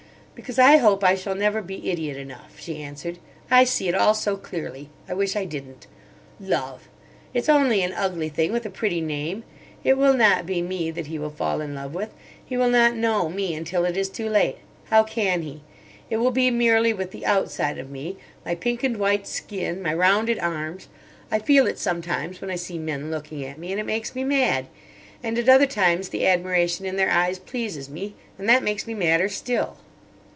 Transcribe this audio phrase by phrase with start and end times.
[0.33, 3.19] "Because I hope I shall never be idiot enough," she answered.
[3.51, 4.89] "I see it all so clearly.
[5.07, 5.85] I wish I didn't.
[6.39, 6.89] Love!
[7.31, 9.43] it's only an ugly thing with a pretty name.
[9.83, 12.09] It will not be me that he will fall in love with.
[12.43, 14.57] He will not know me until it is too late.
[14.85, 15.61] How can he?
[16.09, 20.39] It will be merely with the outside of me—my pink and white skin, my rounded
[20.39, 20.87] arms.
[21.29, 24.23] I feel it sometimes when I see men looking at me, and it makes me
[24.23, 24.67] mad.
[25.21, 28.15] And at other times the admiration in their eyes pleases me.
[28.39, 29.77] And that makes me madder still."